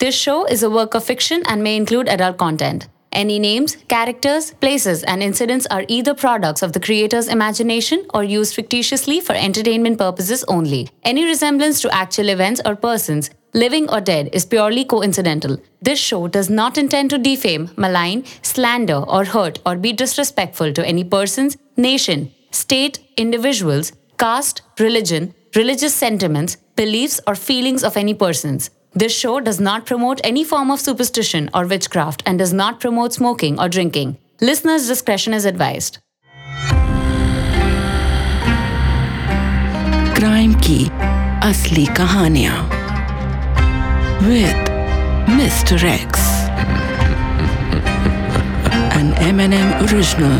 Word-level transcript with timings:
This 0.00 0.14
show 0.14 0.46
is 0.46 0.62
a 0.62 0.70
work 0.70 0.94
of 0.94 1.04
fiction 1.04 1.42
and 1.46 1.62
may 1.62 1.76
include 1.76 2.08
adult 2.08 2.38
content. 2.38 2.88
Any 3.12 3.38
names, 3.38 3.76
characters, 3.88 4.50
places, 4.54 5.02
and 5.02 5.22
incidents 5.22 5.66
are 5.66 5.84
either 5.88 6.14
products 6.14 6.62
of 6.62 6.72
the 6.72 6.80
creator's 6.80 7.28
imagination 7.28 8.06
or 8.14 8.24
used 8.24 8.54
fictitiously 8.54 9.20
for 9.20 9.34
entertainment 9.34 9.98
purposes 9.98 10.42
only. 10.48 10.88
Any 11.02 11.26
resemblance 11.26 11.82
to 11.82 11.94
actual 11.94 12.30
events 12.30 12.62
or 12.64 12.76
persons, 12.76 13.28
living 13.52 13.90
or 13.90 14.00
dead, 14.00 14.30
is 14.32 14.46
purely 14.46 14.86
coincidental. 14.86 15.58
This 15.82 15.98
show 15.98 16.28
does 16.28 16.48
not 16.48 16.78
intend 16.78 17.10
to 17.10 17.18
defame, 17.18 17.68
malign, 17.76 18.24
slander, 18.40 19.04
or 19.06 19.26
hurt 19.26 19.58
or 19.66 19.76
be 19.76 19.92
disrespectful 19.92 20.72
to 20.72 20.86
any 20.86 21.04
persons, 21.04 21.58
nation, 21.76 22.32
state, 22.52 23.00
individuals, 23.18 23.92
caste, 24.18 24.62
religion, 24.78 25.34
religious 25.54 25.92
sentiments, 25.92 26.56
beliefs, 26.74 27.20
or 27.26 27.34
feelings 27.34 27.84
of 27.84 27.98
any 27.98 28.14
persons. 28.14 28.70
This 28.93 29.13
show 29.13 29.39
does 29.41 29.59
not 29.59 29.85
promote 29.85 30.21
any 30.23 30.43
form 30.43 30.71
of 30.71 30.79
superstition 30.79 31.49
or 31.53 31.65
witchcraft 31.67 32.23
and 32.25 32.39
does 32.39 32.53
not 32.53 32.79
promote 32.79 33.13
smoking 33.13 33.59
or 33.59 33.67
drinking. 33.67 34.15
Listeners' 34.41 34.87
discretion 34.87 35.33
is 35.33 35.45
advised. 35.45 35.97
Crime 40.17 40.53
की 40.67 40.77
असली 41.47 41.85
कहानियां 41.97 42.55
with 44.27 45.29
mister 45.29 45.85
X 45.85 46.27
N 48.99 49.13
M 49.27 49.41
N 49.41 49.53
M 49.53 49.73
original 49.83 50.37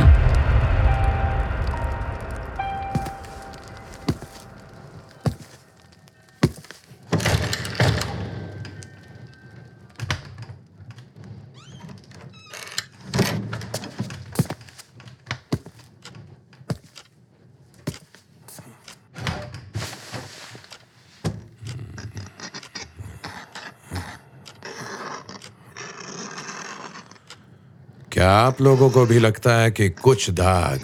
क्या 28.21 28.31
आप 28.31 28.61
लोगों 28.61 28.89
को 28.91 29.05
भी 29.07 29.19
लगता 29.19 29.53
है 29.53 29.71
कि 29.71 29.89
कुछ 29.89 30.29
दाग 30.31 30.81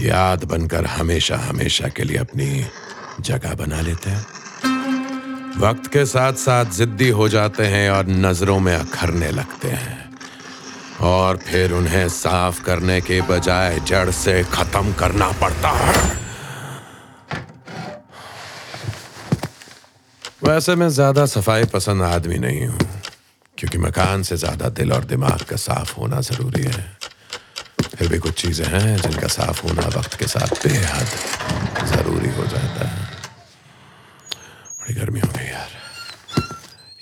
याद 0.00 0.44
बनकर 0.44 0.86
हमेशा 0.86 1.36
हमेशा 1.36 1.88
के 1.88 2.04
लिए 2.04 2.16
अपनी 2.16 2.64
जगह 3.20 3.54
बना 3.54 3.80
लेते 3.80 4.10
हैं। 4.10 5.58
वक्त 5.60 5.86
के 5.86 6.04
साथ 6.06 6.32
साथ 6.32 6.70
जिद्दी 6.72 7.08
हो 7.10 7.28
जाते 7.28 7.66
हैं 7.66 7.90
और 7.90 8.06
नज़रों 8.08 8.58
में 8.58 8.74
अखरने 8.74 9.30
लगते 9.30 9.68
हैं। 9.68 9.98
और 11.00 11.36
फिर 11.36 11.72
उन्हें 11.72 12.08
साफ़ 12.08 12.62
करने 12.62 13.00
के 13.00 13.20
बजाय 13.22 13.78
जड़ 13.80 14.10
से 14.10 14.42
खत्म 14.44 14.92
करना 14.92 15.30
पड़ता 15.32 15.70
है। 15.70 16.18
वैसे 20.44 20.74
मैं 20.74 20.88
ज़्यादा 20.88 21.26
सफ़ाई 21.26 21.64
पसंद 21.64 22.02
आदमी 22.02 22.38
नहीं 22.38 22.66
हूँ। 22.66 22.99
क्योंकि 23.70 23.86
मकान 23.86 24.22
से 24.26 24.36
ज़्यादा 24.36 24.68
दिल 24.74 24.92
और 24.92 25.04
दिमाग 25.06 25.42
का 25.46 25.56
साफ़ 25.56 25.94
होना 25.94 26.20
ज़रूरी 26.20 26.62
है। 26.64 26.82
फिर 27.94 28.08
भी 28.08 28.18
कुछ 28.18 28.34
चीज़ें 28.42 28.66
हैं 28.66 28.96
जिनका 28.98 29.28
साफ़ 29.30 29.62
होना 29.62 29.86
वक्त 29.96 30.14
के 30.18 30.26
साथ 30.26 30.54
बेहद 30.66 31.06
ज़रूरी 31.86 32.30
हो 32.34 32.46
जाता 32.50 32.88
है। 32.88 33.04
बड़ी 34.74 34.94
गर्मी 34.94 35.20
हो 35.20 35.30
गई 35.30 35.46
यार। 35.46 35.70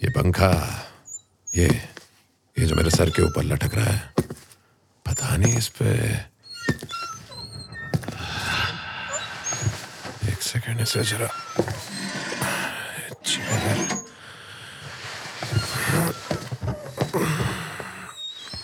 ये 0.04 0.10
पंखा, 0.12 0.52
ये 1.56 1.68
ये 2.56 2.66
जो 2.66 2.76
मेरे 2.76 2.90
सर 2.90 3.10
के 3.16 3.22
ऊपर 3.22 3.44
लटक 3.44 3.74
रहा 3.74 3.84
है, 3.86 4.12
पता 5.06 5.36
नहीं 5.36 5.56
इस 5.56 5.68
पे। 5.80 5.88
एक 10.28 10.42
सेकेंड 10.42 10.80
इसे 10.80 11.02
जरा। 11.04 11.30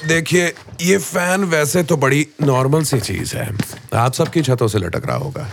देखिए, 0.06 0.52
ये 0.80 0.96
फ़ैन 0.98 1.44
वैसे 1.44 1.82
तो 1.82 1.96
बड़ी 1.96 2.26
नॉर्मल 2.42 2.82
सी 2.84 3.00
चीज़ 3.00 3.36
है। 3.36 3.48
आप 3.94 4.12
सबकी 4.12 4.42
छतों 4.42 4.68
से 4.68 4.78
लटक 4.78 5.06
रहा 5.06 5.16
होगा। 5.16 5.48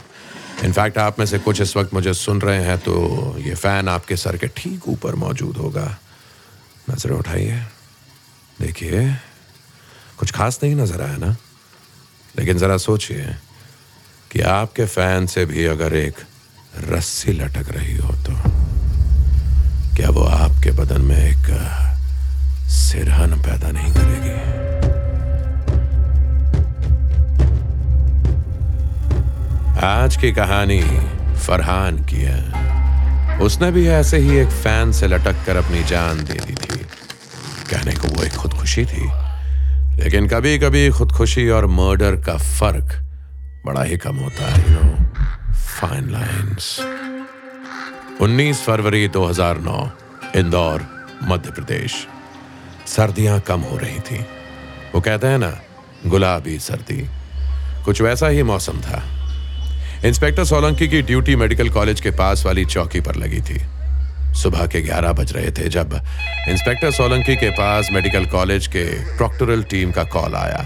इनफैक्ट 0.64 0.98
आप 0.98 1.20
में 1.20 1.26
से 1.26 1.40
कुछ 1.40 1.62
इस 1.62 1.76
वक्त 1.78 1.94
मुझे 1.94 2.14
सुन 2.14 2.42
रहे 2.42 2.64
हैं 2.64 2.78
तो 2.78 3.36
ये 3.40 3.56
फ़ैन 3.56 3.90
आपके 3.90 4.16
सर 4.18 4.38
के 4.38 4.48
ठीक 4.48 4.88
ऊपर 4.88 5.16
मौजूद 5.16 5.58
होगा। 5.58 5.86
नज़रें 6.90 7.16
उठाइए। 7.16 7.62
देखिए, 8.62 9.08
कुछ 10.18 10.32
खास 10.32 10.60
नहीं 10.64 10.76
नज़र 10.76 11.02
आया 11.02 11.18
ना? 11.18 11.36
लेकिन 12.36 12.58
जरा 12.58 12.78
सोचिए 12.78 13.36
कि 14.32 14.42
आपके 14.42 14.86
फ़ैन 14.86 15.26
से 15.28 15.46
भी 15.46 15.66
अगर 15.66 15.96
एक 15.96 16.16
रस्सी 16.90 17.32
लटक 17.34 17.72
रही 17.72 17.96
हो 17.98 18.14
तो 18.26 18.36
क्या 19.96 20.10
वो 20.10 20.24
आपके 20.24 20.72
बदन 20.72 21.02
में 21.02 21.18
एक 21.18 21.50
आज 29.84 30.18
की 30.18 30.32
कहानी 30.32 30.82
फरहान 31.40 32.06
की 32.06 32.16
है। 32.16 32.52
उसने 33.40 33.72
भी 33.72 33.88
ऐसे 33.88 34.18
ही 34.18 34.38
एक 34.38 34.48
फ़ैन 34.48 34.92
से 34.92 35.08
लटक 35.08 35.46
कर 35.46 35.56
अपनी 35.56 35.84
जान 35.84 36.18
दे 36.18 36.34
दी 36.34 36.54
थी। 36.54 36.80
कहने 37.72 37.96
को 37.96 38.08
वो 38.08 38.24
एक 38.24 38.32
खुदकुशी 38.32 38.86
थी। 38.86 39.12
लेकिन 40.04 40.28
कभी 40.28 40.60
कभी 40.60 40.90
खुदकुशी 40.90 41.50
और 41.50 41.66
मर्डर 41.66 42.16
का 42.16 42.38
फ़र्क 42.38 43.04
बड़ा 43.66 43.84
ही 43.84 43.98
कम 43.98 44.16
होता 44.16 44.46
है 44.46 44.60
यू 44.60 44.80
नो 44.80 45.06
फाइन 45.54 46.10
लाइंस 46.10 46.80
19 48.22 48.64
फरवरी 48.64 49.08
2009 49.08 49.92
इंदौर, 50.36 51.08
मध्य 51.24 51.52
प्रदेश। 51.52 52.08
सर्दियाँ 52.88 53.40
कम 53.40 53.60
हो 53.60 53.78
रही 53.78 54.00
थी। 54.00 54.26
वो 54.96 55.02
कहते 55.02 55.28
हैं 55.28 55.38
ना, 55.38 55.60
गुलाबी 56.06 56.60
सर्दी। 56.60 57.10
कुछ 57.86 58.02
वैसा 58.02 58.28
ही 58.28 58.44
मौसम 58.44 58.82
था। 58.82 59.11
इंस्पेक्टर 60.06 60.44
सोलंकी 60.46 60.88
की 60.88 61.02
ड्यूटी 61.02 61.36
मेडिकल 61.36 61.70
कॉलेज 61.70 62.00
के 62.02 62.12
पास 62.12 62.46
वाली 62.46 62.64
चौकी 62.66 63.00
पर 63.02 63.16
लगी 63.16 63.40
थी। 63.40 63.60
सुबह 64.34 64.66
के 64.68 64.82
11 64.82 65.12
बज 65.14 65.32
रहे 65.34 65.52
थे 65.52 65.68
जब 65.70 65.94
इंस्पेक्टर 66.50 66.92
सोलंकी 66.92 67.36
के 67.36 67.50
पास 67.50 67.90
मेडिकल 67.94 68.26
कॉलेज 68.26 68.68
के 68.68 68.86
प्रॉक्टोरल 69.18 69.64
टीम 69.64 69.92
का 69.92 70.04
कॉल 70.04 70.36
आया। 70.36 70.66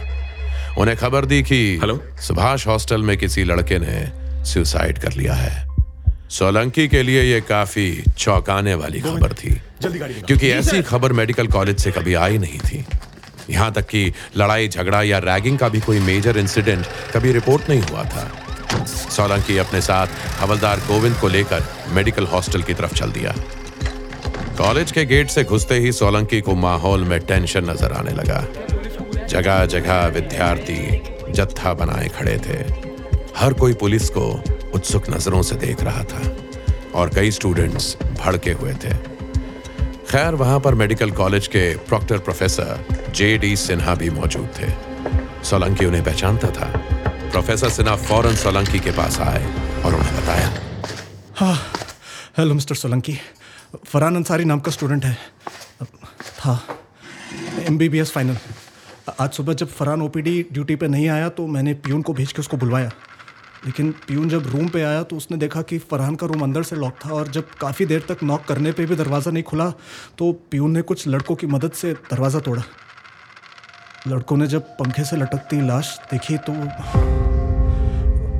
उन्हें 0.78 0.97
खबर 0.97 1.25
दी 1.25 1.41
कि 1.44 1.57
हेलो? 1.81 2.00
सुभाष 2.22 2.68
हॉस्टल 2.68 3.01
में 3.01 3.16
किसी 3.18 3.44
लड़के 3.44 3.79
ने 3.79 4.45
सुसाइड 4.45 5.00
कर 5.00 5.13
लिया 5.13 5.34
है। 5.34 5.68
सोलंकी 6.29 6.88
के 6.88 7.03
लिए 7.03 7.24
यह 7.24 7.40
काफ़ी 7.50 7.90
चौंकाने 8.18 8.74
वाली 8.74 9.00
खबर 9.00 9.34
थी 9.34 9.51
क्योंकि 9.84 10.50
ऐसी 10.51 10.81
खबर 10.84 11.13
मेडिकल 11.13 11.47
कॉलेज 11.47 11.79
से 11.79 11.91
कभी 11.91 12.13
आई 12.13 12.38
नहीं 12.38 12.59
थी। 12.59 12.85
यहाँ 13.50 13.72
तक 13.74 13.88
कि 13.88 14.12
लड़ाई 14.38 14.68
झगड़ा 14.68 15.01
या 15.01 15.18
रैगिंग 15.25 15.57
का 15.59 15.69
भी 15.69 15.79
कोई 15.79 16.00
मेजर 16.00 16.38
इंसिडेंट 16.38 16.85
कभी 17.13 17.31
रिपोर्ट 17.31 17.69
नहीं 17.69 17.81
हुआ 17.81 18.03
था। 18.06 18.29
सोलंकी 19.15 19.57
अपने 19.57 19.81
साथ 19.81 20.07
हवलदार 20.39 20.79
गोविंद 20.87 21.15
को 21.15 21.27
लेकर 21.27 21.63
मेडिकल 21.89 22.25
हॉस्टल 22.25 22.61
की 22.61 22.73
तरफ़ 22.73 22.93
चल 22.93 23.11
दिया। 23.11 23.33
कॉलेज 24.57 24.91
के 24.91 25.05
गेट 25.05 25.29
से 25.29 25.43
घुसते 25.43 25.75
ही 25.79 25.91
सोलंकी 25.91 26.41
को 26.41 26.55
माहौल 26.55 27.03
में 27.03 27.19
टेंशन 27.19 27.69
नज़र 27.69 27.91
आने 27.91 28.11
लगा। 28.11 28.45
जगह 29.27 29.65
जगह 29.65 30.05
विद्यार्थी 30.07 31.31
जत्था 31.31 31.73
बनाए 31.73 32.07
खड़े 32.09 32.37
थे। 32.37 32.57
हर 33.37 33.53
कोई 33.53 33.73
पुलिस 33.73 34.09
को 34.09 34.25
उत्सुक 34.73 35.09
नज़रों 35.09 35.41
से 35.41 35.55
देख 35.55 35.83
रहा 35.83 36.03
था 36.03 36.21
और 36.95 37.09
कई 37.09 37.31
स्टूडेंट्स 37.31 37.95
भड़के 38.19 38.51
हुए 38.51 38.73
थे। 38.73 38.93
खैर, 40.09 40.35
वहाँ 40.35 40.59
पर 40.59 40.75
मेडिकल 40.75 41.11
कॉलेज 41.11 41.47
के 41.47 41.69
proctor 41.88 42.18
professor 42.19 42.85
J 43.15 43.38
D 43.38 43.56
Sinha 43.56 43.95
भी 43.95 44.09
मौजूद 44.09 44.50
थे। 44.59 44.69
सोलंकी 45.44 45.85
उन्हें 45.85 46.03
पहचानता 46.03 46.50
था। 46.50 46.71
प्रोफेसर 47.35 47.69
सिन्हा 47.69 47.95
फ़ौरन 47.99 48.35
सोलंकी 48.37 48.79
के 48.79 48.91
पास 48.91 49.19
आए 49.21 49.43
और 49.85 49.95
उन्हें 49.95 50.11
बताया। 50.17 50.51
हाँ 51.35 51.55
हेलो 52.37 52.53
मिस्टर 52.53 52.75
सोलंकी। 52.75 53.17
फरहान 53.85 54.15
अंसारी 54.15 54.45
नाम 54.45 54.59
का 54.59 54.71
स्टूडेंट 54.71 55.05
है। 55.05 55.17
था 56.39 56.59
M 57.61 57.77
B 57.77 57.89
B 57.89 57.99
S 57.99 58.11
final 58.11 58.37
आज 59.19 59.31
सुबह 59.31 59.53
जब 59.53 59.67
फरहान 59.69 60.01
ओपीडी 60.01 60.35
ड्यूटी 60.51 60.75
पे 60.75 60.87
नहीं 60.87 61.09
आया 61.09 61.27
तो 61.31 61.47
मैंने 61.47 61.73
पियून 61.75 62.01
को 62.01 62.13
भेज 62.13 62.31
के 62.31 62.41
उसको 62.41 62.57
बुलवाया। 62.57 62.91
लेकिन 63.65 63.91
पियून 64.07 64.29
जब 64.29 64.47
रूम 64.47 64.69
पे 64.69 64.83
आया 64.83 65.03
तो 65.03 65.17
उसने 65.17 65.37
देखा 65.37 65.61
कि 65.63 65.79
फरहान 65.91 66.15
का 66.15 66.27
रूम 66.27 66.43
अंदर 66.43 66.63
से 66.63 66.75
लॉक 66.77 67.05
था 67.05 67.13
और 67.13 67.31
जब 67.31 67.49
काफ़ी 67.61 67.85
देर 67.85 68.05
तक 68.09 68.23
नॉक 68.23 68.45
करने 68.45 68.71
पे 68.71 68.85
भी 68.85 68.95
दरवाज़ा 68.95 69.31
नहीं 69.31 69.43
खुला 69.43 69.69
तो 70.17 70.31
पियून 70.51 70.71
ने 70.71 70.81
कुछ 70.83 71.07
लड़कों 71.07 71.35
की 71.35 71.47
मदद 71.49 71.71
से 71.83 71.93
दरवाज़ा 72.11 72.39
तोड़ा। 72.39 72.63
लड़कों 74.07 74.35
ने 74.37 74.47
जब 74.47 74.61
पंखे 74.77 75.03
से 75.03 75.15
लटकती 75.17 75.61
लाश 75.67 75.97
देखी 76.11 76.37
तो 76.47 76.53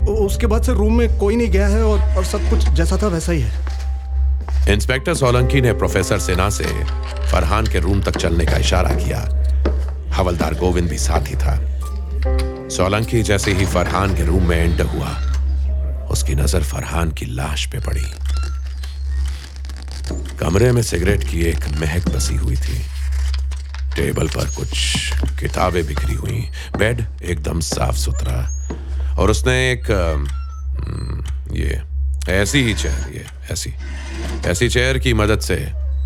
उसके 0.08 0.48
बाद 0.48 0.64
से 0.64 0.74
रूम 0.74 0.98
में 0.98 1.18
कोई 1.20 1.36
नहीं 1.36 1.50
गया 1.50 1.68
है 1.68 1.84
और, 1.84 2.00
और 2.18 2.26
सब 2.26 2.50
कुछ 2.50 2.70
जैसा 2.70 2.98
था 2.98 3.08
वैसा 3.08 3.32
ही 3.32 3.42
है। 3.42 4.74
इंस्पेक्टर 4.74 5.14
सोलंकी 5.14 5.62
ने 5.62 5.74
प्रोफेसर 5.74 6.20
सिन्हा 6.20 6.50
से 6.50 6.64
फरहान 7.32 7.68
के 7.68 7.80
रूम 7.80 8.02
तक 8.02 8.18
चलने 8.18 8.46
का 8.46 8.58
इशारा 8.58 8.90
किया। 8.90 9.20
हवलदार 10.14 10.54
गोविंद 10.54 10.90
भी 10.90 10.98
साथ 10.98 11.22
ही 11.22 11.36
था। 11.36 11.60
सोलंकी 12.70 13.24
जैसे 13.24 13.54
ही 13.54 13.66
फरहान 13.66 14.16
के 14.16 14.24
रूम 14.24 14.44
में 14.44 14.58
एंटर 14.58 14.86
हुआ 14.86 15.10
उसकी 16.12 16.36
नज़र 16.36 16.64
फरहान 16.64 17.12
की 17.12 17.26
लाश 17.26 17.66
पे 17.66 17.80
पड़ी। 17.80 18.06
कमरे 20.38 20.72
में 20.72 20.82
सिगरेट 20.82 21.24
की 21.24 21.42
एक 21.42 21.68
महक 21.82 22.10
बसी 22.10 22.36
हुई 22.36 22.56
थी। 22.56 22.82
टेबल 23.96 24.28
पर 24.28 24.46
कुछ 24.46 24.72
किताबें 25.40 25.86
बिखरी 25.88 26.14
हुई। 26.14 26.50
बेड 26.78 27.06
एकदम 27.24 27.60
साफ़ 27.60 27.96
सुथरा 27.96 28.55
और 29.18 29.32
उसने 29.32 29.54
एक 29.72 29.90
ये, 31.54 31.82
ऐसी 32.34 32.64
ही 32.64 32.74
चेयर 32.74 33.12
ये, 33.14 33.26
ऐसी 33.52 33.74
ऐसी 34.50 34.70
चेयर 34.70 34.98
की 35.00 35.14
मदद 35.14 35.40
से 35.40 35.56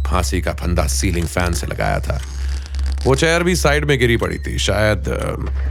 फांसी 0.07 0.41
का 0.41 0.53
फंदा 0.53 0.85
सीलिंग 0.87 1.27
फ़ैन 1.27 1.53
से 1.53 1.67
लगाया 1.67 1.99
था। 1.99 2.21
वो 3.03 3.15
चेयर 3.15 3.43
भी 3.43 3.55
साइड 3.55 3.85
में 3.85 3.97
गिरी 3.99 4.17
पड़ी 4.17 4.39
थी, 4.39 4.57
शायद 4.59 5.03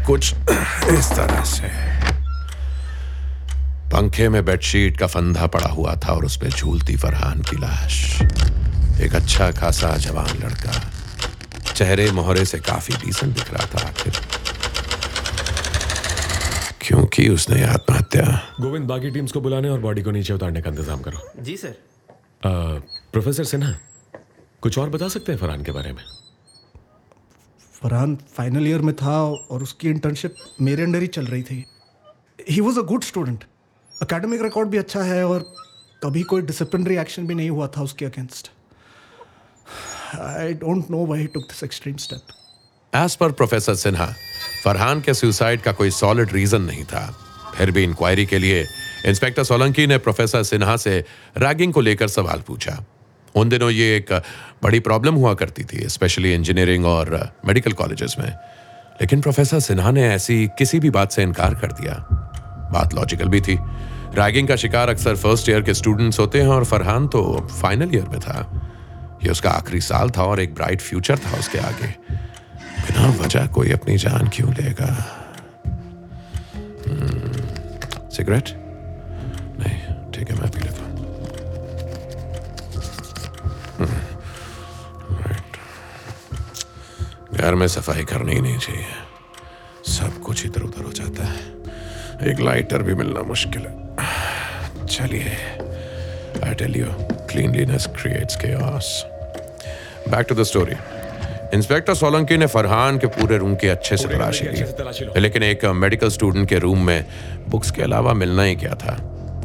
कुछ 0.07 0.33
इस 0.91 1.11
तरह 1.13 1.43
से। 1.45 1.69
पंखे 3.91 4.29
में 4.29 4.45
बेडशीट 4.45 4.99
का 4.99 5.07
फंदा 5.07 5.47
पड़ा 5.47 5.69
हुआ 5.69 5.95
था 5.97 6.13
और 6.13 6.25
उस 6.25 6.37
पर 6.37 6.49
झूलती 6.49 6.97
फरहान 6.97 7.43
की 7.43 7.57
लाश। 7.57 8.23
एक 9.03 9.15
अच्छा 9.15 9.51
खासा 9.51 9.97
जवान 9.97 10.39
लड़का। 10.45 10.73
चेहरे 11.73 12.11
मोहरे 12.11 12.45
से 12.45 12.59
काफ़ी 12.59 12.95
डिसेंट 12.95 13.35
दिख 13.35 13.53
रहा 13.55 13.67
था 13.75 13.87
आखिर। 13.87 14.13
क्योंकि 17.19 17.35
उसने 17.35 17.63
आत्महत्या। 17.65 18.25
गोविंद 18.61 18.87
बाकी 18.89 19.11
टीम्स 19.11 19.33
को 19.33 19.41
बुलाने 19.41 19.69
और 19.69 19.81
बॉडी 19.81 20.03
को 20.03 20.11
नीचे 20.11 20.33
उतारने 20.33 20.61
का 20.63 20.71
इंतज़ाम 20.71 21.01
करो। 21.03 21.43
जी 21.43 21.57
सर। 21.57 21.75
प्रोफेसर 23.13 23.45
सिन्हा 23.45 23.73
कुछ 24.63 24.79
और 24.79 24.91
बता 24.91 25.09
सकते 25.09 25.33
हैं 25.33 25.39
फरहान 25.39 25.63
के 25.65 25.73
बारे 25.73 25.93
में? 25.93 26.03
फरहान 27.81 28.17
फाइनल 28.37 28.69
ईयर 28.69 28.81
में 28.81 28.95
था 28.97 29.17
और 29.51 29.63
उसकी 29.63 29.89
इंटर्नशिप 29.91 30.35
मेरे 30.61 30.83
अंडर 30.83 31.01
ही 31.01 31.07
चल 31.19 31.27
रही 31.27 31.43
थी। 31.43 31.65
He 32.51 32.61
was 32.61 32.79
a 32.79 32.83
good 32.93 33.05
student 33.05 33.45
academic 34.03 34.43
record 34.43 34.69
भी 34.69 34.79
अच्छा 34.79 35.03
है 35.03 35.27
और 35.27 35.53
कभी 36.05 36.23
कोई 36.33 36.43
डिसिप्लिनरी 36.55 36.97
एक्शन 36.99 37.27
भी 37.27 37.35
नहीं 37.35 37.51
हुआ 37.51 37.67
था 37.77 37.83
उसके 37.83 38.05
against 38.05 38.51
I 40.21 40.55
don't 40.63 40.91
know 40.91 41.07
why 41.07 41.27
took 41.27 41.43
this 41.45 41.63
extreme 41.65 41.97
step 42.07 42.37
as 42.95 43.15
per 43.17 43.33
professor 43.33 43.75
Sinha 43.75 44.07
Farhan 44.65 45.01
के 45.01 45.15
सुसाइड 45.15 45.61
का 45.61 45.73
कोई 45.73 45.91
सॉलिड 45.91 46.33
रीजन 46.33 46.63
नहीं 46.63 46.85
था 46.85 47.07
फिर 47.57 47.71
भी 47.71 47.83
इंक्वायरी 47.85 48.27
के 48.27 48.39
लिए 48.39 48.65
इंस्पेक्टर 49.07 49.45
सोलंकी 49.45 49.87
ने 49.87 49.99
प्रोफेसर 49.99 50.43
सिन्हा 50.43 50.77
से 50.77 51.05
रैगिंग 51.39 51.73
को 51.73 51.81
लेकर 51.81 52.09
सवाल 52.09 52.41
पूछा 52.41 52.85
उन 53.35 53.49
दिनों 53.49 53.71
ये 53.71 53.97
एक 53.97 54.13
बड़ी 54.63 54.81
प्रॉब्लम 54.81 55.15
हुआ 55.15 55.35
करती 55.35 55.65
थी 55.65 55.89
स्पेशली 55.89 56.35
इंजीनियरिंग 56.35 56.87
और 56.87 57.11
मेडिकल 57.47 57.73
कॉलेजेस 57.73 58.17
में. 58.19 58.29
लेकिन 59.01 59.21
प्रोफेसर 59.21 59.61
सिन्हा 59.61 59.91
ने 59.91 60.09
ऐसी 60.09 60.47
किसी 60.59 60.81
भी 60.81 60.91
बात 60.91 61.13
से 61.13 61.23
इनकार 61.23 61.55
कर 61.55 61.73
दिया। 61.73 61.95
बात 62.73 62.95
लॉजिकल 62.95 63.29
भी 63.29 63.41
थी। 63.41 63.59
रैगिंग 64.19 64.49
का 64.49 64.57
शिकार 64.57 64.89
अक्सर 64.89 65.17
फ़र्स्ट 65.17 65.49
ईयर 65.49 65.63
के 65.63 65.75
स्टूडेंट्स 65.75 66.19
होते 66.19 66.41
हैं 66.41 66.49
और 66.49 66.65
फरहान 66.65 67.09
तो 67.09 67.23
फाइनल 67.63 67.95
ईयर 67.95 68.09
में 68.09 68.21
था। 68.21 68.41
ये 69.25 69.31
उसका 69.31 69.51
आखिरी 69.51 69.81
साल 69.81 70.11
था 70.11 70.23
और 70.23 70.41
एक 70.41 70.55
ब्राइट 70.55 70.81
फ्यूचर 70.81 71.19
था 71.19 71.39
उसके 71.39 71.59
आगे। 71.59 71.95
बिना 72.99 73.11
वजह 73.23 73.47
कोई 73.47 73.71
अपनी 73.73 73.97
जान 73.97 74.29
क्यों 74.35 74.53
लेगा? 74.55 74.87
हम्म, 76.87 78.09
सिगरेट? 78.11 78.49
नहीं 79.61 79.79
ठीक 80.13 80.31
है 80.31 80.37
मैं 80.41 80.51
पी 80.51 80.61
लेता 80.61 80.85
हम्म। 83.79 84.07
घर 87.37 87.55
में 87.55 87.67
सफ़ाई 87.69 88.05
करनी 88.05 88.35
ही 88.35 88.41
नहीं 88.41 88.59
चाहिए। 88.59 88.87
सब 89.89 90.21
कुछ 90.21 90.47
इधर 90.47 90.63
उधर 90.63 90.85
हो 90.85 90.93
जाता 90.93 91.25
है। 91.25 92.33
एक 92.33 92.41
लाइटर 92.41 92.83
भी 92.83 92.95
मिलना 92.95 93.23
मुश्किल 93.23 93.63
है। 93.63 94.87
चलिए 94.87 95.31
I 96.45 96.55
tell 96.55 96.77
you 96.77 96.87
cleanliness 97.31 97.87
creates 97.87 98.37
chaos. 98.37 98.89
Back 100.11 100.27
to 100.29 100.35
the 100.35 100.43
story 100.43 100.98
inspector 101.55 101.95
Solanki 101.95 102.37
ने 102.37 102.47
फरहान 102.47 102.99
के 102.99 103.07
पूरे 103.07 103.37
रूम 103.39 103.55
की 103.55 103.69
अच्छे 103.69 103.97
से 103.97 104.09
तलाशी 104.09 104.45
की 104.45 105.05
लो। 105.05 105.13
लेकिन 105.17 105.43
एक 105.43 105.65
मेडिकल 105.65 106.09
स्टूडेंट 106.09 106.49
के 106.49 106.59
रूम 106.59 106.85
में 106.87 107.05
बुक्स 107.49 107.71
के 107.71 107.83
अलावा 107.83 108.13
मिलना 108.13 108.43
ही 108.43 108.57
क्या 108.57 108.75
था? 108.75 108.97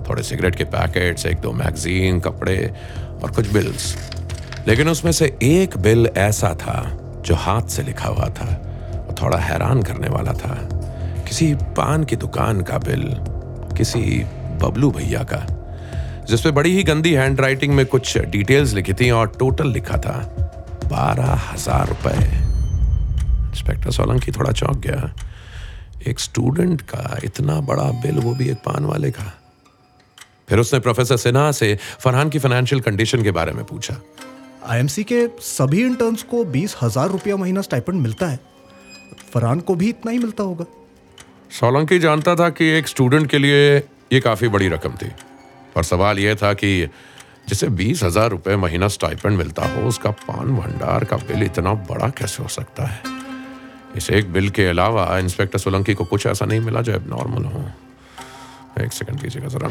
थोड़े 0.10 0.24
सिगरेट 0.24 0.56
के 0.56 0.64
पैकेट्स 0.64 1.26
एक 1.26 1.40
दो 1.40 1.52
मैगजीन 1.52 2.20
कपड़े 2.20 2.74
और 3.24 3.32
कुछ 3.32 3.52
बिल्स 3.54 3.96
लेकिन 4.68 4.90
उसमें 4.90 5.12
से 5.12 5.38
एक 5.44 5.78
बिल 5.78 6.10
ऐसा 6.18 6.54
था 6.56 6.76
जो 7.26 7.36
हाथ 7.36 7.62
से 7.62 7.84
लिखा 7.84 8.10
हुआ 8.10 8.30
था 8.30 8.48
और 9.10 9.16
थोड़ा 9.22 9.38
हैरान 9.38 9.84
करने 9.84 10.10
वाला 10.10 10.34
था। 10.34 10.56
किसी 11.28 11.54
पान 11.56 12.04
की 12.04 12.16
दुकान 12.16 12.62
का 12.62 12.78
बिल 12.78 13.08
किसी 13.78 14.24
बबलू 14.62 14.92
भैया 14.92 15.24
का 15.24 15.46
जिसपे 16.30 16.52
बड़ी 16.52 16.76
ही 16.76 16.84
गंदी 16.84 17.14
हैंडराइटिंग 17.14 17.74
में 17.74 17.86
कुछ 17.86 18.18
डिटेल्स 18.18 18.74
लिखी 18.74 18.94
थी 18.94 19.10
और 19.12 19.28
टोटल 19.40 19.68
लिखा 19.68 19.98
था। 19.98 20.43
बारह 20.94 21.32
हज़ार 21.52 21.88
रुपए। 21.90 22.18
इंस्पेक्टर 23.50 23.92
सोलंकी 23.92 24.32
थोड़ा 24.32 24.52
चौंक 24.54 24.78
गया। 24.80 25.14
एक 26.08 26.20
स्टूडेंट 26.20 26.82
का 26.90 27.18
इतना 27.24 27.60
बड़ा 27.64 27.84
बिल 28.02 28.20
वो 28.20 28.34
भी 28.36 28.50
एक 28.50 28.58
पान 28.66 28.86
वाले 28.86 29.12
का। 29.12 29.32
फिर 30.50 30.60
उसने 30.60 30.80
प्रोफेसर 30.80 31.18
सिन्हा 31.18 31.52
से 31.52 31.78
फरहान 32.00 32.30
की 32.30 32.40
फाइनेंशियल 32.40 32.82
कंडीशन 32.82 33.24
के 33.24 33.32
बारे 33.32 33.52
में 33.52 33.64
पूछा। 33.66 33.96
आईएमसी 34.66 35.04
के 35.04 35.28
सभी 35.42 35.82
इंटर्न्स 35.84 36.24
को 36.24 36.44
बीस 36.48 36.76
हज़ार 36.82 37.10
रुपया 37.10 37.38
महीना 37.38 37.62
स्टाइपेंड 37.62 38.02
मिलता 38.02 38.28
है। 38.28 38.40
फरहान 39.34 39.60
को 39.60 39.76
भी 39.76 39.90
इतना 39.90 40.12
ही 40.12 40.18
मिलता 40.20 40.44
होगा। 40.44 40.66
सोलंकी 41.52 42.00
जानता 42.00 42.36
था 42.36 42.50
कि 42.50 42.70
एक 42.70 42.88
स्टूडेंट 42.88 43.30
के 43.30 43.38
लिए 43.38 43.78
ये 44.14 44.20
काफ़ी 44.20 44.48
बड़ी 44.48 44.68
रकम 44.70 44.96
थी। 45.02 45.12
पर 45.76 45.84
सवाल 45.84 46.20
यह 46.20 46.36
था 46.36 46.54
कि 46.54 46.88
जिसे 47.48 47.68
बीस 47.70 48.04
हज़ार 48.04 48.30
रुपए 48.30 48.56
महीना 48.56 48.88
स्टाइपेंड 48.88 49.38
मिलता 49.38 49.66
हो, 49.66 49.82
उसका 49.88 50.12
पान 50.12 50.56
भंडार 50.58 51.04
का 51.04 51.18
बिल 51.18 51.44
इतना 51.44 51.74
बड़ा 51.90 52.10
कैसे 52.10 52.44
हो 52.44 52.50
सकता 52.50 52.86
है? 52.86 53.02
इस 53.96 54.10
एक 54.10 54.32
बिल 54.34 54.50
के 54.50 54.68
अलावा 54.68 55.18
इंस्पेक्टर 55.18 55.60
सोलंकी 55.60 55.94
को 55.94 56.06
कुछ 56.06 56.26
ऐसा 56.26 56.46
नहीं 56.46 56.60
मिला 56.60 56.82
जो 56.82 56.94
अब 56.94 57.10
नॉर्मल 57.10 57.46
हो। 57.46 57.66
एक 58.84 58.94
सेकंड 58.94 59.22
दीजिएगा 59.22 59.48
जरा। 59.48 59.70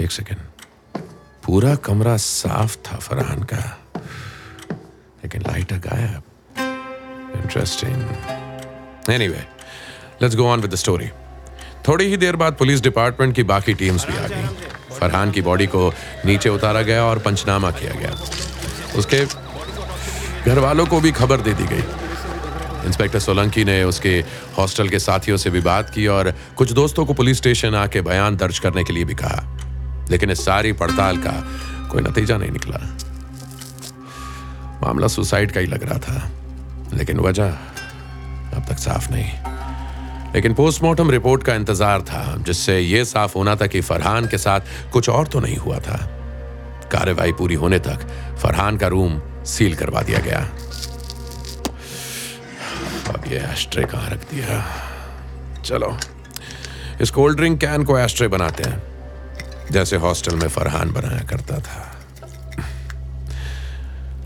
एक 0.00 0.10
सेकंड 0.10 0.38
पूरा 1.46 1.74
कमरा 1.84 2.16
साफ़ 2.16 2.76
था 2.86 2.96
फरहान 2.98 3.42
का, 3.42 3.62
लेकिन 5.22 5.42
लाइटर 5.42 5.78
गायब। 5.86 6.22
Interesting 7.36 9.10
anyway 9.10 9.46
let's 10.24 10.36
go 10.36 10.46
on 10.48 10.60
with 10.60 10.70
the 10.70 10.74
story 10.74 11.08
थोड़ी 11.88 12.04
ही 12.04 12.16
देर 12.16 12.36
बाद 12.36 12.52
पुलिस 12.52 12.80
डिपार्टमेंट 12.80 13.36
की 13.36 13.42
बाकी 13.42 13.74
टीम्स 13.74 14.06
भी 14.06 14.16
आ 14.16 14.26
गई। 14.26 14.46
फरहान 15.00 15.30
की 15.30 15.42
बॉडी 15.42 15.66
को 15.66 15.94
नीचे 16.26 16.48
उतारा 16.48 16.82
गया 16.82 17.04
और 17.04 17.18
पंचनामा 17.18 17.70
किया 17.70 17.92
गया। 17.92 18.10
उसके 18.96 19.24
घर 20.50 20.58
वालों 20.58 20.86
को 20.86 21.00
भी 21.00 21.12
खबर 21.12 21.40
दे 21.40 21.54
दी 21.54 21.64
गई। 21.64 21.84
इंस्पेक्टर 22.86 23.18
सोलंकी 23.18 23.64
ने 23.64 23.84
उसके 23.84 24.24
हॉस्टल 24.58 24.88
के 24.88 24.98
साथियों 24.98 25.36
से 25.36 25.50
भी 25.50 25.60
बात 25.60 25.90
की 25.90 26.06
और 26.06 26.34
कुछ 26.56 26.72
दोस्तों 26.72 27.06
को 27.06 27.14
पुलिस 27.14 27.36
स्टेशन 27.36 27.74
आके 27.74 28.00
बयान 28.00 28.36
दर्ज 28.36 28.58
करने 28.58 28.84
के 28.84 28.92
लिए 28.92 29.04
भी 29.04 29.14
कहा। 29.14 29.58
लेकिन 30.10 30.30
इस 30.30 30.44
सारी 30.44 30.72
पड़ताल 30.72 31.16
का 31.16 31.48
कोई 31.88 32.02
नतीजा 32.02 32.36
नहीं 32.36 32.50
निकला। 32.50 32.96
मामला 34.82 35.06
सुसाइड 35.06 35.52
का 35.52 35.60
ही 35.60 35.66
लग 35.66 35.82
रहा 35.82 35.98
था। 35.98 36.30
लेकिन 36.94 37.20
वजह 37.20 37.48
अब 37.48 38.64
तक 38.68 38.78
साफ़ 38.78 39.12
नहीं। 39.12 39.53
लेकिन 40.34 40.54
पोस्टमार्टम 40.54 41.10
रिपोर्ट 41.10 41.42
का 41.42 41.54
इंतज़ार 41.54 42.02
था, 42.02 42.36
जिससे 42.38 42.78
यह 42.80 43.04
साफ़ 43.04 43.34
होना 43.34 43.54
था 43.56 43.66
कि 43.66 43.80
फरहान 43.80 44.26
के 44.26 44.38
साथ 44.38 44.90
कुछ 44.92 45.08
और 45.08 45.26
तो 45.26 45.40
नहीं 45.40 45.56
हुआ 45.56 45.78
था। 45.78 45.98
कार्यवाही 46.92 47.32
पूरी 47.32 47.54
होने 47.54 47.78
तक 47.78 48.06
फरहान 48.42 48.76
का 48.76 48.86
रूम 48.86 49.20
सील 49.46 49.74
करवा 49.74 50.02
दिया 50.02 50.18
गया। 50.18 50.38
अब 53.08 53.24
ये 53.28 53.38
एस्ट्रे 53.52 53.84
कहाँ 53.84 54.10
रख 54.10 54.30
दिया? 54.30 54.64
चलो, 55.62 55.96
इस 57.00 57.10
कोल्ड 57.10 57.36
ड्रिंक 57.36 57.60
कैन 57.60 57.84
को 57.84 57.98
एस्ट्रे 57.98 58.28
बनाते 58.28 58.68
हैं, 58.68 58.82
जैसे 59.70 59.96
हॉस्टल 59.96 60.36
में 60.36 60.48
फरहान 60.48 60.92
बनाया 60.92 61.22
करता 61.26 61.58
था। 61.60 61.90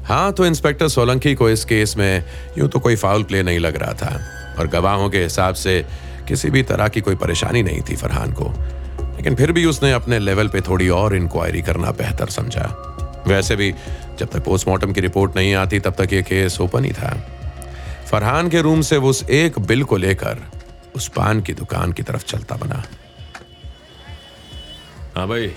हाँ 0.05 0.33
तो 0.33 0.47
इंस्पेक्टर 0.47 0.89
सोलंकी 0.89 1.35
को 1.35 1.51
इस 1.51 1.65
केस 1.65 1.97
में 1.97 2.25
यूँ 2.59 2.69
तो 2.69 2.79
कोई 2.79 2.97
फाउल 2.97 3.23
प्ले 3.23 3.43
नहीं 3.43 3.59
लग 3.59 3.77
रहा 3.77 3.93
था। 3.93 4.21
और 4.59 4.67
गवाहों 4.67 5.11
के 5.11 5.23
हिसाब 5.23 5.55
से 5.55 5.87
किसी 6.29 6.51
भी 6.51 6.63
तरह 6.63 6.89
की 6.89 7.01
कोई 7.01 7.17
परेशानी 7.17 7.63
नहीं 7.63 7.81
थी 7.81 7.97
फरहान 7.97 8.33
को। 8.33 8.53
लेकिन 9.17 9.35
फिर 9.35 9.53
भी 9.53 9.65
उसने 9.65 9.93
अपने 9.93 10.19
लेवल 10.19 10.49
पे 10.49 10.61
थोड़ी 10.61 10.89
और 10.89 11.17
इंक्वायरी 11.17 11.63
करना 11.63 11.91
बेहतर 11.91 12.27
समझा। 12.27 12.85
वैसे 13.27 13.57
भी 13.57 13.75
जब 14.19 14.27
तक 14.27 14.45
पोस्टमार्टम 14.45 14.93
की 14.93 15.01
रिपोर्ट 15.01 15.37
नहीं 15.37 15.55
आती 15.55 15.81
तब 15.81 15.95
तक 15.99 16.13
ये 16.13 16.23
केस 16.23 16.61
ओपन 16.61 16.85
ही 16.85 16.93
था। 16.93 17.11
फरहान 18.11 18.49
के 18.49 18.61
रूम 18.61 18.81
से 18.81 18.97
उस 18.97 19.25
एक 19.31 19.59
बिल 19.59 19.85
को 19.85 19.97
लेकर 19.97 20.39
उस 20.97 21.09
पान 21.09 21.41
की 21.41 21.53
दुकान 21.53 21.93
की 21.93 22.03
तरफ़ 22.03 22.25
चलता 22.25 22.57
बना। 22.57 22.83
हाँ 25.17 25.29
भाई 25.29 25.53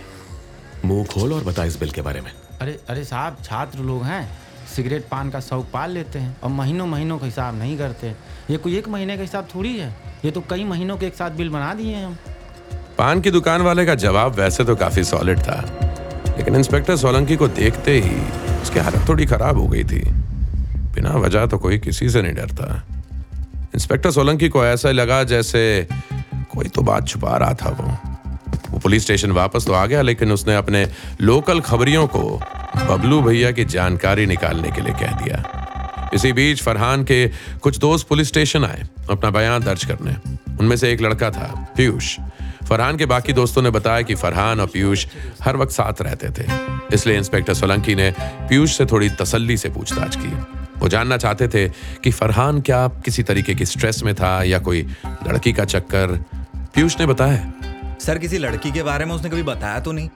मुँह 0.86 1.05
खोल 1.05 1.34
और 1.34 1.43
बता 1.43 1.63
इस 1.63 1.79
बिल 1.79 1.91
के 1.91 2.01
बारे 2.01 2.22
में। 2.22 2.31
अरे 2.62 2.79
अरे 2.89 3.03
साहब 3.03 3.38
छात्र 3.43 3.79
लोग 3.79 4.03
हैं। 4.03 4.40
सिगरेट 4.71 5.05
पान 5.11 5.29
का 5.29 5.39
शौक 5.39 5.67
पाल 5.73 5.91
लेते 5.91 6.19
हैं 6.19 6.35
और 6.43 6.49
महीनों 6.49 6.85
महीनों 6.87 7.17
का 7.17 7.25
हिसाब 7.25 7.57
नहीं 7.59 7.77
करते। 7.77 8.13
ये 8.49 8.57
कोई 8.57 8.77
एक 8.77 8.87
महीने 8.89 9.15
का 9.15 9.21
हिसाब 9.21 9.47
थोड़ी 9.55 9.77
है। 9.77 9.95
ये 10.25 10.31
तो 10.31 10.43
कई 10.49 10.63
महीनों 10.63 10.97
के 10.97 11.05
एक 11.05 11.15
साथ 11.15 11.31
बिल 11.31 11.49
बना 11.49 11.73
दिए 11.73 11.95
हैं 11.95 12.05
हम। 12.05 12.17
पान 12.97 13.21
की 13.21 13.31
दुकान 13.31 13.61
वाले 13.61 13.85
का 13.85 13.95
जवाब 13.95 14.35
वैसे 14.35 14.63
तो 14.63 14.75
काफ़ी 14.75 15.03
सॉलिड 15.03 15.39
था। 15.39 15.59
लेकिन 16.37 16.55
इंस्पेक्टर 16.55 16.95
सोलंकी 16.97 17.35
को 17.35 17.47
देखते 17.47 17.99
ही 17.99 18.15
उसकी 18.61 18.79
हालत 18.79 19.07
थोड़ी 19.09 19.25
खराब 19.25 19.57
हो 19.57 19.67
गई 19.67 19.83
थी। 19.83 20.01
बिना 20.95 21.15
वजह 21.17 21.45
तो 21.45 21.57
कोई 21.57 21.77
किसी 21.79 22.09
से 22.09 22.21
नहीं 22.21 22.33
डरता। 22.33 22.83
इंस्पेक्टर 23.75 24.11
सोलंकी 24.11 24.49
को 24.49 24.65
ऐसा 24.65 24.91
लगा 24.91 25.23
जैसे 25.23 25.87
कोई 26.33 26.67
तो 26.67 26.81
बात 26.81 27.07
छुपा 27.07 27.37
रहा 27.37 27.53
था 27.53 27.69
वो। 27.69 27.97
वो 28.71 28.79
पुलिस 28.79 29.03
स्टेशन 29.03 29.31
वापस 29.31 29.65
तो 29.67 29.73
आ 29.73 29.85
गया, 29.85 30.01
लेकिन 30.01 30.31
उसने 30.31 30.55
अपने 30.55 30.87
लोकल 31.21 31.59
खबरियों 31.59 32.07
को 32.07 32.41
बबलू 32.91 33.21
भैया 33.21 33.51
की 33.51 33.65
जानकारी 33.65 34.25
निकालने 34.25 34.71
के 34.71 34.81
लिए 34.81 34.93
कह 34.93 35.12
दिया। 35.12 36.12
इसी 36.13 36.33
बीच 36.33 36.63
फरहान 36.63 37.03
के 37.03 37.31
कुछ 37.62 37.77
दोस्त 37.77 38.07
पुलिस 38.07 38.27
स्टेशन 38.27 38.65
आए, 38.65 38.83
अपना 39.10 39.29
बयान 39.29 39.63
दर्ज 39.63 39.86
करने। 39.86 40.15
उनमें 40.60 40.75
से 40.75 40.91
एक 40.91 41.01
लड़का 41.01 41.29
था, 41.29 41.74
पीयूष। 41.77 42.19
फरहान 42.69 42.98
के 42.98 43.05
बाकी 43.05 43.33
दोस्तों 43.33 43.62
ने 43.62 43.69
बताया 43.69 44.01
कि 44.01 44.15
फरहान 44.15 44.60
और 44.60 44.67
पीयूष 44.67 45.07
हर 45.43 45.57
वक्त 45.57 45.71
साथ 45.71 46.01
रहते 46.01 46.29
थे। 46.29 46.48
इसलिए 46.93 47.17
इंस्पेक्टर 47.17 47.53
सोलंकी 47.53 47.95
ने 47.95 48.13
पीयूष 48.21 48.77
से 48.77 48.86
थोड़ी 48.86 49.10
तसल्ली 49.10 49.57
से 49.57 49.69
पूछताछ 49.69 50.15
की। 50.15 50.33
वो 50.79 50.88
जानना 50.88 51.17
चाहते 51.17 51.48
थे 51.48 51.69
कि 52.03 52.12
फरहान 52.12 52.62
क्या 52.62 52.88
किसी 52.88 53.24
तरीके 53.24 53.55
की 53.55 53.65
स्ट्रेस 53.65 54.03
में 54.03 54.15
था 54.15 54.43
या 54.43 54.60
कोई 54.60 54.88
लड़की 55.05 55.53
का 55.53 55.65
चक्कर। 55.65 56.24
पीयूष 56.57 57.00
ने 57.00 57.05
बताया। 57.05 57.53
सर, 58.01 58.17
किसी 58.17 58.38
लड़की 58.38 58.71
के 58.71 58.83
बारे 58.83 59.05
में 59.05 59.15
उसने 59.15 59.29
कभी 59.29 59.43
बताया 59.43 59.79
तो 59.79 59.91
नहीं? 59.91 60.10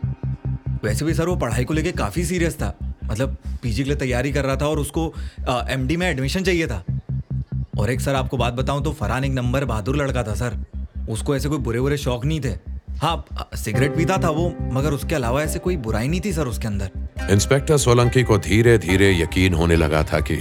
वैसे 0.85 1.05
भी 1.05 1.13
सर 1.13 1.27
वो 1.27 1.35
पढ़ाई 1.35 1.63
को 1.63 1.73
लेके 1.73 1.91
काफ़ी 1.93 2.23
सीरियस 2.25 2.55
था। 2.55 2.73
मतलब 3.03 3.37
पीजी 3.61 3.83
के 3.83 3.89
लिए 3.89 3.97
तैयारी 3.97 4.31
कर 4.31 4.45
रहा 4.45 4.55
था 4.55 4.67
और 4.67 4.79
उसको 4.79 5.13
एमडी 5.69 5.97
में 5.97 6.07
एडमिशन 6.07 6.43
चाहिए 6.43 6.67
था। 6.67 6.83
और 7.77 7.89
एक 7.89 8.01
सर 8.01 8.15
आपको 8.15 8.37
बात 8.37 8.53
बताऊँ 8.53 8.83
तो 8.83 8.91
फरहान 8.93 9.23
एक 9.23 9.31
नंबर 9.33 9.65
बहादुर 9.65 9.95
लड़का 9.95 10.23
था 10.23 10.35
सर। 10.35 10.57
उसको 11.09 11.35
ऐसे 11.35 11.49
कोई 11.49 11.57
बुरे 11.59 11.79
बुरे 11.79 11.97
शौक 11.97 12.25
नहीं 12.25 12.39
थे। 12.41 12.53
हाँ 12.97 13.25
सिगरेट 13.55 13.95
पीता 13.95 14.17
था 14.17 14.29
वो, 14.29 14.53
मगर 14.71 14.93
उसके 14.93 15.15
अलावा 15.15 15.41
ऐसे 15.43 15.59
कोई 15.59 15.77
बुराई 15.77 16.07
नहीं 16.07 16.21
थी 16.25 16.33
सर 16.33 16.47
उसके 16.47 16.67
अंदर। 16.67 17.29
इंस्पेक्टर 17.31 17.77
सोलंकी 17.77 18.23
को 18.23 18.37
धीरे 18.37 18.77
धीरे 18.77 19.11
यकीन 19.13 19.53
होने 19.53 19.75
लगा 19.75 20.03
था 20.03 20.19
कि 20.19 20.35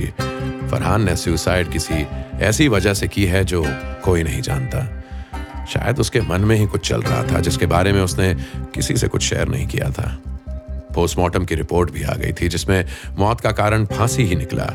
फरहान 0.70 1.04
ने 1.04 1.16
सुसाइड 1.16 1.70
किसी 1.70 2.06
ऐसी 2.42 2.68
वजह 2.68 2.94
से 2.94 3.08
की 3.08 3.24
है 3.24 3.44
जो 3.44 3.64
कोई 4.04 4.22
नहीं 4.22 4.42
जानता। 4.42 4.86
शायद 5.64 6.00
उसके 6.00 6.20
मन 6.20 6.40
में 6.40 6.56
ही 6.56 6.66
कुछ 6.66 6.88
चल 6.88 7.02
रहा 7.02 7.22
था, 7.24 7.40
जिसके 7.40 7.66
बारे 7.66 7.92
में 7.92 8.00
उसने 8.02 8.34
किसी 8.74 8.96
से 8.96 9.08
कुछ 9.08 9.22
शेयर 9.22 9.48
नहीं 9.48 9.66
किया 9.66 9.90
था। 9.90 10.18
पोस्टमार्टम 10.94 11.44
की 11.44 11.54
रिपोर्ट 11.54 11.90
भी 11.90 12.02
आ 12.02 12.14
गई 12.14 12.32
थी, 12.32 12.48
जिसमें 12.48 12.84
मौत 13.18 13.40
का 13.40 13.52
कारण 13.52 13.84
फांसी 13.86 14.22
ही 14.22 14.36
निकला। 14.36 14.66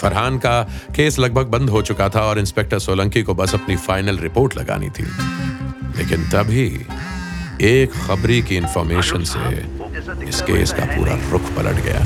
फरहान 0.00 0.38
का 0.38 0.62
केस 0.96 1.18
लगभग 1.18 1.46
बंद 1.46 1.70
हो 1.70 1.82
चुका 1.82 2.08
था 2.08 2.20
और 2.20 2.38
इंस्पेक्टर 2.38 2.78
सोलंकी 2.78 3.22
को 3.22 3.34
बस 3.34 3.54
अपनी 3.54 3.76
फाइनल 3.76 4.18
रिपोर्ट 4.18 4.56
लगानी 4.56 4.88
थी। 4.90 5.04
लेकिन 5.98 6.24
तभी 6.24 6.66
एक 7.60 7.92
खबरी 8.06 8.42
की 8.42 8.56
इंफॉर्मेशन 8.56 9.24
से 9.24 9.48
इस 10.28 10.40
केस 10.42 10.72
का 10.72 10.84
पूरा 10.84 11.18
रुख 11.30 11.52
पलट 11.52 11.74
गया। 11.74 12.04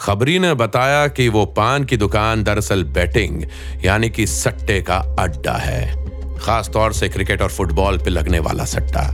खबरी 0.00 0.38
ने 0.38 0.54
बताया 0.54 1.06
कि 1.08 1.28
वो 1.28 1.44
पान 1.46 1.84
की 1.84 1.96
दुकान 1.96 2.42
दरअसल 2.42 2.84
बैटिंग 2.84 3.42
यानी 3.84 4.10
कि 4.10 4.26
सट्टे 4.26 4.80
का 4.82 4.96
अड्डा 5.18 5.56
है 5.56 6.08
खास 6.38 6.70
तौर 6.72 6.92
से 6.92 7.08
क्रिकेट 7.08 7.42
और 7.42 7.48
फुटबॉल 7.48 7.98
पे 7.98 8.10
लगने 8.10 8.38
वाला 8.38 8.64
सट्टा। 8.64 9.04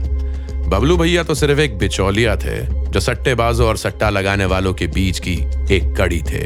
बबलू 0.67 0.97
भैया 0.97 1.23
तो 1.23 1.35
सिर्फ़ 1.35 1.59
एक 1.59 1.77
बिचौलिया 1.77 2.35
थे, 2.35 2.55
जो 2.91 2.99
सट्टेबाजों 2.99 3.67
और 3.67 3.77
सट्टा 3.77 4.09
लगाने 4.09 4.45
वालों 4.45 4.73
के 4.73 4.87
बीच 4.87 5.19
की 5.19 5.33
एक 5.71 5.93
कड़ी 5.97 6.21
थे। 6.21 6.41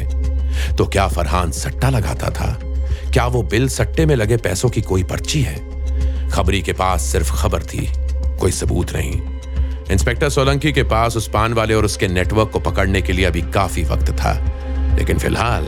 तो 0.76 0.86
क्या 0.86 1.08
फरहान 1.08 1.52
सट्टा 1.52 1.90
लगाता 1.90 2.30
था? 2.30 2.48
क्या 3.14 3.26
वो 3.28 3.44
बिल 3.44 3.68
सट्टे 3.70 4.06
में 4.06 4.16
लगे 4.16 4.38
पैसों 4.38 4.70
की 4.70 4.82
कोई 4.82 5.04
पर्ची 5.04 5.42
है? 5.42 5.56
खबरी 6.30 6.62
के 6.62 6.74
पास 6.74 7.02
सिर्फ़ 7.02 7.32
खबर 7.34 7.64
थी, 7.64 7.88
कोई 8.40 8.52
सबूत 8.52 8.92
नहीं। 8.96 9.22
इंस्पेक्टर 9.92 10.30
सोलंकी 10.30 10.72
के 10.72 10.84
पास 10.84 11.18
उस 11.18 11.28
पान 11.28 11.54
वाले 11.54 11.74
और 11.74 11.86
उसके 11.86 12.08
नेटवर्क 12.08 12.50
को 12.50 12.60
पकड़ने 12.60 13.02
के 13.02 13.14
लिए 13.14 13.26
अभी 13.26 13.42
काफ़ी 13.42 13.84
वक्त 13.84 14.12
था। 14.12 14.34
लेकिन 14.98 15.20
फ़िलहाल, 15.20 15.66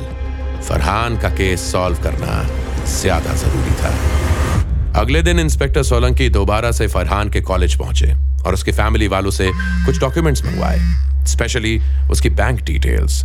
फरहान 0.67 1.17
का 1.17 1.29
केस 1.29 1.71
सॉल्व 1.71 1.97
करना 1.97 2.43
ज़्यादा 2.85 3.33
ज़रूरी 3.33 3.71
था। 3.71 4.99
अगले 5.01 5.21
दिन 5.21 5.39
इंस्पेक्टर 5.39 5.83
सोलंकी 5.83 6.29
दोबारा 6.29 6.71
से 6.71 6.87
फरहान 6.87 7.29
के 7.29 7.41
कॉलेज 7.41 7.75
पहुँचे। 7.75 8.13
और 8.45 8.53
उसके 8.53 8.71
फैमिली 8.71 9.07
वालों 9.07 9.31
से 9.31 9.51
कुछ 9.85 9.99
डॉक्यूमेंट्स 9.99 10.45
मंगवाए 10.45 10.79
स्पेशली 11.27 11.79
उसकी 12.11 12.29
बैंक 12.29 12.61
डिटेल्स 12.61 13.23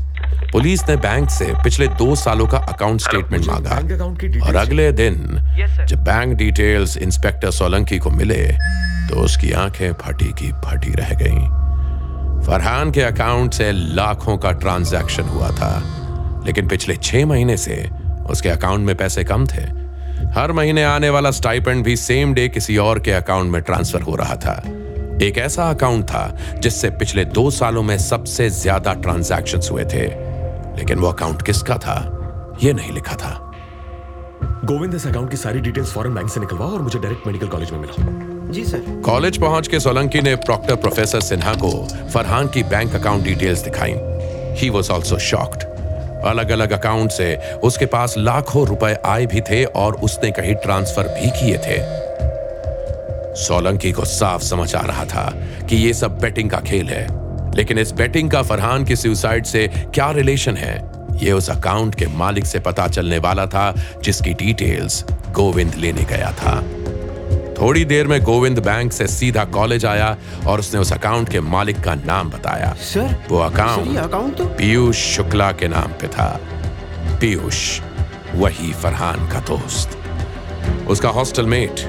पुलिस 0.53 0.89
ने 0.89 0.97
बैंक 0.97 1.31
से 1.31 1.45
पिछले 1.65 1.87
दो 1.89 2.15
सालों 2.15 2.47
का 2.47 2.59
अकाउंट 2.59 3.01
स्टेटमेंट 3.01 3.47
मांगा 3.47 3.71
और 4.47 4.57
अगले 4.57 4.93
दिन 4.93 5.15
जब 5.87 6.05
बैंक 6.05 6.37
डिटेल्स 6.37 6.97
इंस्पेक्टर 6.97 7.51
सोलंकी 7.51 7.99
को 7.99 8.11
मिले 8.11 8.43
तो 9.09 9.21
उसकी 9.21 9.53
आँखें 9.53 9.93
फटी 9.93 10.33
की 10.39 10.53
फटी 10.65 10.93
रह 10.93 11.13
गईं। 11.15 11.49
फरहान 12.47 12.91
के 12.93 13.03
अकाउंट 13.03 13.53
से 13.53 13.71
लाखों 13.73 14.37
का 14.39 14.53
ट्रांजैक्शन 14.53 15.23
हुआ 15.23 15.51
था 15.51 15.73
लेकिन 16.47 16.69
पिछले 16.69 16.97
छह 16.97 17.27
महीने 17.27 17.57
से 17.57 17.89
उसके 18.31 18.49
अकाउंट 18.49 18.87
में 18.87 18.97
पैसे 18.97 19.25
कम 19.25 19.47
थे। 19.47 19.63
हर 20.41 20.53
महीने 20.53 20.85
आने 20.85 21.11
वाला 21.11 21.31
स्टाइपेंड 21.31 21.85
भी 21.85 21.97
सेम 21.97 22.35
डे 22.35 22.49
किसी 22.49 22.77
और 22.77 22.99
के 22.99 23.13
अकाउंट 23.13 23.53
में 23.53 23.63
ट्रांसफ़र 23.63 24.03
हो 24.03 24.15
रहा 24.15 24.37
था। 24.37 24.63
एक 25.23 25.39
ऐसा 25.39 25.69
अकाउंट 25.71 26.05
था 26.05 26.57
जिससे 26.59 26.91
पिछले 26.91 27.25
दो 27.25 27.51
सालों 27.51 27.83
में 27.83 27.97
सबसे 27.99 28.49
ज़्यादा 28.51 28.93
ट्रांजैक्शन 28.95 29.61
हुए 29.71 29.85
थे। 29.85 30.07
लेकिन 30.79 30.99
वो 30.99 31.09
अकाउंट 31.09 31.43
किसका 31.43 31.77
था? 31.77 31.99
यह 32.63 32.75
नहीं 32.75 32.93
लिखा 32.93 33.15
था। 33.15 33.33
गोविंद 34.65 34.95
इस 34.95 35.07
अकाउंट 35.07 35.31
की 35.31 35.37
सारी 35.37 35.61
डिटेल्स 35.61 35.93
फॉरेन 35.93 36.15
बैंक 36.15 36.29
से 36.31 36.41
निकलवा 36.41 36.67
और 36.67 36.83
मुझे 36.83 36.99
डायरेक्ट 36.99 37.27
मेडिकल 37.27 37.49
कॉलेज 37.49 37.71
में 37.71 37.79
मिला 37.79 38.53
जी 38.53 38.65
सर 38.65 39.01
कॉलेज 39.05 39.39
पहुँच 39.41 39.69
के 39.69 39.81
सोलंकी 39.81 40.21
ने 40.21 40.35
प्रॉक्टर 40.37 40.77
प्रोफेसर 40.77 41.21
सिन्हा 41.21 41.55
को 41.55 41.71
फरहान 42.15 42.49
की 42.49 42.63
बैंक 42.65 42.95
अकाउंट 42.95 43.25
डिटेल्स 43.25 43.65
दिखाई। 43.65 43.95
ही 44.61 44.71
वॉज़ 44.71 44.91
ऑल्सो 44.93 45.19
शॉक्ड 45.19 45.63
अलग 46.27 46.51
अलग 46.51 46.71
अकाउंट 46.73 47.11
से 47.11 47.35
उसके 47.65 47.87
पास 47.87 48.15
लाखों 48.19 48.67
रुपए 48.67 48.97
आए 49.07 49.27
भी 49.27 49.41
थे 49.41 49.65
और 49.65 49.95
उसने 50.01 50.31
कहीं 50.31 50.55
ट्रांसफ़र 50.55 51.09
भी 51.09 51.31
किए 51.31 51.59
थे। 51.59 51.79
सोलंकी 53.37 53.93
को 53.93 54.05
साफ़ 54.05 54.43
समझ 54.43 54.75
आ 54.75 54.81
रहा 54.81 55.05
था 55.05 55.31
कि 55.69 55.77
यह 55.77 55.93
सब 55.93 56.19
बेटिंग 56.19 56.51
का 56.51 56.59
खेल 56.59 56.89
है। 56.89 57.07
लेकिन 57.57 57.79
इस 57.79 57.93
बेटिंग 57.93 58.31
का 58.31 58.43
फरहान 58.43 58.85
की 58.85 58.97
सुसाइड 58.97 59.45
से 59.45 59.69
क्या 59.95 60.11
रिलेशन 60.11 60.57
है? 60.57 60.91
यह 61.23 61.35
उस 61.35 61.51
अकाउंट 61.51 61.95
के 61.95 62.07
मालिक 62.07 62.47
से 62.47 62.61
पता 62.61 62.87
चलने 62.89 63.19
वाला 63.19 63.47
था 63.47 63.75
जिसकी 64.03 64.35
डिटेल्स 64.35 65.05
गोविंद 65.31 65.75
लेने 65.75 66.03
गया 66.03 66.33
था। 66.33 66.63
थोड़ी 67.61 67.85
देर 67.85 68.07
में 68.07 68.21
गोविंद 68.23 68.59
बैंक 68.59 68.93
से 68.93 69.07
सीधा 69.07 69.45
कॉलेज 69.45 69.85
आया 69.85 70.17
और 70.47 70.59
उसने 70.59 70.81
उस 70.81 70.93
अकाउंट 70.93 71.29
के 71.29 71.41
मालिक 71.41 71.81
का 71.81 71.95
नाम 71.95 72.31
बताया। 72.31 72.75
सर 72.81 73.17
वो 73.29 73.39
अकाउंट 73.39 73.99
अकाउंट 73.99 74.37
तो 74.37 74.47
पीयूष 74.47 74.97
शुक्ला 74.97 75.53
के 75.53 75.69
नाम 75.69 75.93
पे 76.01 76.09
था। 76.09 76.41
पीयूष 77.21 77.81
वही 78.35 78.73
फरहान 78.73 79.29
का 79.29 79.41
दोस्त। 79.41 79.99
उसका 80.89 81.09
हॉस्टल 81.09 81.47
मेट 81.47 81.81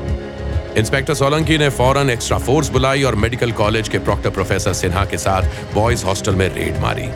इंस्पेक्टर 0.77 1.13
सोलंकी 1.13 1.57
ने 1.57 1.69
फ़ौरन 1.69 2.09
एक्स्ट्रा 2.09 2.37
फोर्स 2.37 2.69
बुलाई 2.69 3.03
और 3.03 3.15
मेडिकल 3.15 3.51
कॉलेज 3.51 3.87
के 3.89 3.99
प्रॉक्टर 3.99 4.29
प्रोफेसर 4.29 4.73
सिन्हा 4.73 5.05
के 5.05 5.17
साथ 5.17 5.73
बॉयज़ 5.73 6.05
हॉस्टल 6.05 6.35
में 6.35 6.47
रेड 6.55 6.77
मारी। 6.79 7.07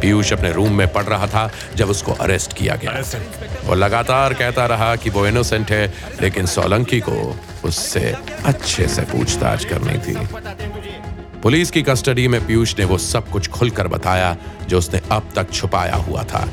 पीयूष 0.00 0.32
अपने 0.32 0.52
रूम 0.52 0.72
में 0.72 0.92
पढ़ 0.92 1.04
रहा 1.04 1.26
था 1.26 1.50
जब 1.76 1.90
उसको 1.90 2.12
अरेस्ट 2.12 2.52
किया 2.52 2.76
गया। 2.76 2.92
वो 3.64 3.74
लगातार 3.74 4.34
कहता 4.34 4.66
रहा 4.66 4.96
कि 4.96 5.10
वो 5.10 5.26
इनोसेंट 5.26 5.70
है 5.70 5.94
लेकिन 6.22 6.46
सोलंकी 6.46 7.00
को 7.00 7.36
उससे 7.64 8.14
अच्छे 8.44 8.88
से 8.88 9.02
पूछताछ 9.02 9.64
करनी 9.64 9.98
थी। 9.98 10.16
पुलिस 11.42 11.70
की 11.70 11.82
कस्टडी 11.82 12.28
में 12.28 12.46
पीयूष 12.46 12.78
ने 12.78 12.84
वो 12.84 12.98
सब 12.98 13.28
कुछ 13.28 13.48
खुलकर 13.48 13.88
बताया 13.88 14.36
जो 14.68 14.78
उसने 14.78 15.00
अब 15.12 15.30
तक 15.36 15.52
छुपाया 15.52 15.94
हुआ 15.94 16.22
था। 16.22 16.48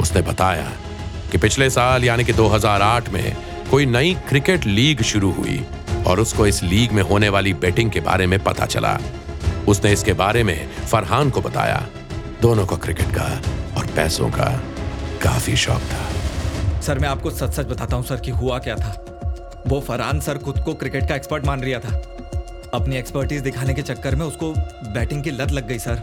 उसने 0.00 0.22
बताया 0.22 0.72
कि 1.32 1.38
पिछले 1.38 1.70
साल 1.70 2.04
यानी 2.04 2.24
कि 2.24 2.32
2008 2.32 3.08
में 3.08 3.36
कोई 3.70 3.86
नई 3.86 4.16
क्रिकेट 4.28 4.64
लीग 4.66 5.02
शुरू 5.02 5.30
हुई। 5.32 5.64
और 6.06 6.20
उसको 6.20 6.46
इस 6.46 6.62
लीग 6.62 6.92
में 6.92 7.02
होने 7.02 7.28
वाली 7.28 7.52
बेटिंग 7.54 7.90
के 7.90 8.00
बारे 8.00 8.26
में 8.26 8.38
पता 8.44 8.66
चला। 8.66 8.98
उसने 9.68 9.92
इसके 9.92 10.12
बारे 10.12 10.42
में 10.44 10.68
फरहान 10.86 11.30
को 11.30 11.40
बताया। 11.40 11.86
दोनों 12.42 12.66
को 12.66 12.76
क्रिकेट 12.76 13.10
का 13.10 13.40
और 13.76 13.86
पैसों 13.86 14.30
का 14.30 14.50
काफ़ी 15.22 15.56
शौक 15.56 15.80
था। 15.80 16.80
सर, 16.80 16.98
मैं 16.98 17.08
आपको 17.08 17.30
सच 17.30 17.52
सच 17.52 17.66
बताता 17.66 17.96
हूँ, 17.96 18.04
सर, 18.04 18.16
कि 18.16 18.30
हुआ 18.30 18.58
क्या 18.58 18.76
था? 18.76 18.96
वो 19.66 19.80
फरहान 19.80 20.20
सर 20.20 20.38
खुद 20.38 20.58
को 20.58 20.74
क्रिकेट 20.74 21.08
का 21.08 21.14
एक्सपर्ट 21.14 21.46
मान 21.46 21.60
रिया 21.60 21.80
था। 21.80 22.02
अपनी 22.74 22.96
एक्सपर्टीज 22.96 23.42
दिखाने 23.42 23.74
के 23.74 23.82
चक्कर 23.82 24.14
में 24.14 24.26
उसको 24.26 24.52
बैटिंग 24.94 25.22
की 25.24 25.30
लत 25.30 25.50
लग 25.50 25.68
गई, 25.68 25.78
सर। 25.78 26.02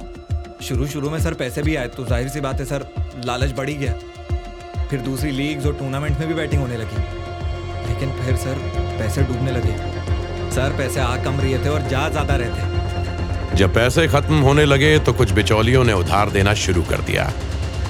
शुरू 0.62 0.88
शुरू 0.88 1.10
में 1.10 1.20
सर 1.20 1.34
पैसे 1.34 1.62
भी 1.62 1.76
आए 1.76 1.88
तो 1.88 2.06
ज़ाहिर 2.06 2.30
सी 2.30 2.42
बात 2.42 2.60
है, 2.60 2.66
सर, 2.66 2.86
लालच 3.26 3.52
बढ़ 3.52 3.70
गया। 3.70 3.94
फिर 4.90 5.02
दूसरी 5.02 5.32
लीग्स 5.32 5.66
और 5.66 5.74
टूर्नामेंट 5.74 6.20
में 6.20 6.28
भी 6.28 6.34
बैटिंग 6.34 6.62
होने 6.62 6.78
लगी। 6.78 7.02
लेकिन 7.88 8.12
फिर, 8.12 8.36
सर 8.36 8.87
पैसे 9.00 9.22
डूबने 9.24 9.52
लगे। 9.52 9.76
सर, 10.52 10.76
पैसे 10.78 11.00
आ 11.00 11.16
कम 11.24 11.40
रहे 11.40 11.58
थे 11.58 11.70
और 11.70 11.88
जा 11.90 12.08
ज़्यादा 12.10 12.36
रहे 12.36 12.50
थे। 12.50 13.56
जब 13.56 13.74
पैसे 13.74 14.08
खत्म 14.08 14.40
होने 14.42 14.66
लगे 14.66 14.98
तो 15.00 15.14
कुछ 15.14 15.32
बिचौलियों 15.32 15.84
ने 15.84 15.94
उधार 15.96 16.30
देना 16.30 16.54
शुरू 16.56 16.82
कर 16.84 17.02
दिया। 17.04 17.32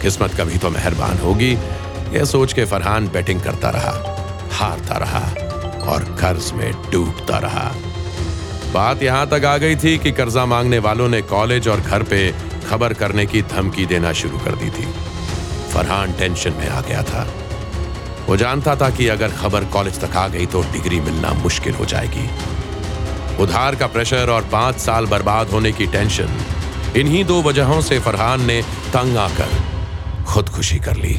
किस्मत 0.02 0.34
कभी 0.34 0.58
तो 0.58 0.70
मेहरबान 0.70 1.18
होगी। 1.18 1.52
यह 2.14 2.26
सोच 2.26 2.54
के 2.54 2.66
फरहान 2.66 3.08
बैटिंग 3.08 3.42
करता 3.42 3.70
रहा, 3.70 3.94
हारता 4.54 4.98
रहा 4.98 5.24
और 5.92 6.04
कर्ज 6.20 6.52
में 6.56 6.72
डूबता 6.92 7.38
रहा। 7.40 7.72
बात 8.74 9.04
यहाँ 9.04 9.28
तक 9.30 9.46
आ 9.46 9.58
गई 9.58 9.76
थी 9.76 9.98
कि 9.98 10.12
कर्जा 10.12 10.46
मांगने 10.46 10.80
वालों 10.80 11.08
ने 11.10 11.22
कॉलेज 11.24 11.68
और 11.68 11.82
घर 11.82 12.04
पे 12.04 12.32
खबर 12.70 12.94
करने 12.94 13.26
की 13.26 13.42
धमकी 13.52 13.86
देना 13.86 14.12
शुरू 14.14 14.38
कर 14.38 14.56
दी 14.56 14.70
थी। 14.70 14.86
फरहान 15.74 16.14
टेंशन 16.14 16.54
में 16.54 16.68
आ 16.70 16.82
गया 16.82 17.04
था। 17.04 17.28
वो 18.28 18.36
जानता 18.38 18.76
था 18.76 18.90
कि 18.90 19.08
अगर 19.08 19.32
खबर 19.32 19.66
कॉलेज 19.74 20.00
तक 20.00 20.16
आ 20.18 20.28
गई 20.28 20.46
तो 20.46 20.62
डिग्री 20.72 21.00
मिलना 21.02 21.32
मुश्किल 21.34 21.74
हो 21.74 21.86
जाएगी। 21.86 22.30
उधार 23.44 23.76
का 23.76 23.88
प्रेशर 23.88 24.30
और 24.30 24.48
पाँच 24.52 24.80
साल 24.80 25.06
बर्बाद 25.06 25.50
होने 25.50 25.72
की 25.72 25.88
टेंशन 25.88 26.40
इन्हीं 26.98 27.24
दो 27.26 27.42
वजहों 27.44 27.80
से 27.82 28.00
फरहान 28.00 28.46
ने 28.46 28.62
तंग 28.94 29.18
आकर 29.18 30.24
खुदकुशी 30.26 30.80
कर 30.80 30.96
ली। 30.96 31.14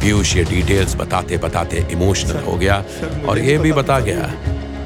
पीयूष 0.00 0.34
ये 0.36 0.44
डिटेल्स 0.44 0.94
बताते 0.96 1.36
बताते 1.38 1.86
इमोशनल 1.92 2.42
हो 2.44 2.56
गया 2.56 2.82
और 3.28 3.38
ये 3.38 3.56
भी 3.58 3.72
बता 3.72 3.98
गया 4.00 4.30